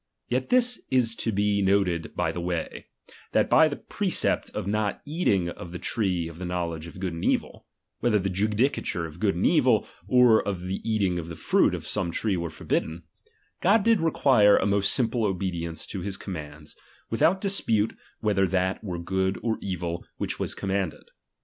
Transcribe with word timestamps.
Yet 0.29 0.49
this 0.49 0.81
is 0.89 1.13
to 1.17 1.31
be 1.31 1.61
noted 1.61 2.15
by 2.15 2.31
the 2.31 2.41
way; 2.41 2.87
that 3.33 3.51
by 3.51 3.67
that 3.67 3.87
precept 3.87 4.49
of 4.49 4.65
not 4.65 4.99
eating 5.05 5.49
of 5.49 5.71
the 5.73 5.77
tree 5.77 6.27
of 6.27 6.39
the 6.39 6.45
knowledge 6.45 6.87
of 6.87 6.99
good 6.99 7.13
and 7.13 7.23
evil, 7.23 7.67
(whether 7.99 8.17
the 8.17 8.27
judicature 8.31 9.05
of 9.05 9.19
good 9.19 9.35
and 9.35 9.45
evil, 9.45 9.87
or 10.07 10.41
the 10.43 10.81
eating 10.83 11.19
of 11.19 11.27
the 11.27 11.35
fruit 11.35 11.75
of 11.75 11.87
some 11.87 12.09
tree 12.09 12.35
were 12.35 12.49
for 12.49 12.63
bidden), 12.65 13.03
God 13.59 13.83
did 13.83 14.01
require 14.01 14.57
a 14.57 14.65
most 14.65 14.91
simple 14.91 15.23
obedience 15.23 15.85
to 15.85 16.01
his 16.01 16.17
commands, 16.17 16.75
without 17.11 17.39
dispute 17.39 17.95
whetber 18.23 18.49
that 18.49 18.83
were 18.83 18.97
good 18.97 19.39
or 19.43 19.59
evil 19.61 20.03
which 20.17 20.39
was 20.39 20.55
commanded. 20.55 21.11